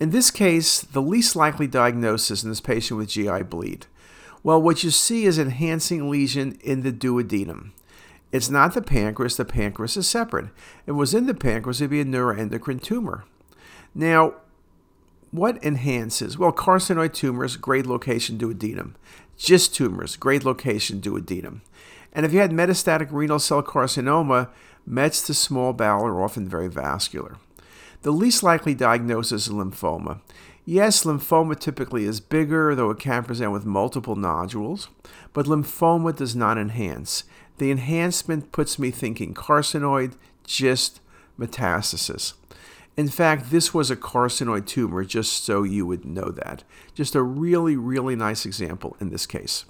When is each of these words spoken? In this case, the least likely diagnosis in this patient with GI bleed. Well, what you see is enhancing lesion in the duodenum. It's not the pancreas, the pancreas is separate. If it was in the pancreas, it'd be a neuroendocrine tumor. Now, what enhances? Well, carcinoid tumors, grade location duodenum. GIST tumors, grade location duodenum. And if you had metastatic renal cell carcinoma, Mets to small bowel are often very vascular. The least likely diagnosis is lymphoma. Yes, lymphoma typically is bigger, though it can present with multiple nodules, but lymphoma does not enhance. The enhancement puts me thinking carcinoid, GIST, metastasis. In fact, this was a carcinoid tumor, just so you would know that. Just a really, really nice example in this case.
In 0.00 0.10
this 0.10 0.30
case, 0.30 0.80
the 0.80 1.02
least 1.02 1.34
likely 1.34 1.66
diagnosis 1.66 2.42
in 2.42 2.50
this 2.50 2.60
patient 2.60 2.98
with 2.98 3.08
GI 3.08 3.42
bleed. 3.44 3.86
Well, 4.42 4.62
what 4.62 4.84
you 4.84 4.90
see 4.90 5.24
is 5.24 5.38
enhancing 5.38 6.08
lesion 6.08 6.58
in 6.62 6.82
the 6.82 6.92
duodenum. 6.92 7.72
It's 8.30 8.50
not 8.50 8.74
the 8.74 8.82
pancreas, 8.82 9.36
the 9.36 9.44
pancreas 9.44 9.96
is 9.96 10.06
separate. 10.06 10.46
If 10.82 10.88
it 10.88 10.92
was 10.92 11.14
in 11.14 11.26
the 11.26 11.34
pancreas, 11.34 11.80
it'd 11.80 11.90
be 11.90 12.00
a 12.00 12.04
neuroendocrine 12.04 12.82
tumor. 12.82 13.24
Now, 13.94 14.34
what 15.30 15.62
enhances? 15.64 16.38
Well, 16.38 16.52
carcinoid 16.52 17.12
tumors, 17.12 17.56
grade 17.56 17.86
location 17.86 18.38
duodenum. 18.38 18.94
GIST 19.38 19.74
tumors, 19.74 20.16
grade 20.16 20.44
location 20.44 21.00
duodenum. 21.00 21.60
And 22.12 22.24
if 22.24 22.32
you 22.32 22.38
had 22.38 22.50
metastatic 22.50 23.08
renal 23.10 23.38
cell 23.38 23.62
carcinoma, 23.62 24.48
Mets 24.90 25.20
to 25.26 25.34
small 25.34 25.74
bowel 25.74 26.06
are 26.06 26.22
often 26.24 26.48
very 26.48 26.68
vascular. 26.68 27.36
The 28.02 28.10
least 28.10 28.42
likely 28.42 28.74
diagnosis 28.74 29.46
is 29.46 29.52
lymphoma. 29.52 30.20
Yes, 30.64 31.04
lymphoma 31.04 31.58
typically 31.58 32.04
is 32.04 32.20
bigger, 32.20 32.74
though 32.74 32.88
it 32.88 32.98
can 32.98 33.24
present 33.24 33.52
with 33.52 33.66
multiple 33.66 34.16
nodules, 34.16 34.88
but 35.34 35.44
lymphoma 35.44 36.16
does 36.16 36.34
not 36.34 36.56
enhance. 36.56 37.24
The 37.58 37.70
enhancement 37.70 38.50
puts 38.50 38.78
me 38.78 38.90
thinking 38.90 39.34
carcinoid, 39.34 40.14
GIST, 40.46 41.00
metastasis. 41.38 42.32
In 42.96 43.08
fact, 43.08 43.50
this 43.50 43.74
was 43.74 43.90
a 43.90 43.96
carcinoid 43.96 44.66
tumor, 44.66 45.04
just 45.04 45.44
so 45.44 45.64
you 45.64 45.84
would 45.84 46.06
know 46.06 46.30
that. 46.30 46.64
Just 46.94 47.14
a 47.14 47.22
really, 47.22 47.76
really 47.76 48.16
nice 48.16 48.46
example 48.46 48.96
in 49.00 49.10
this 49.10 49.26
case. 49.26 49.66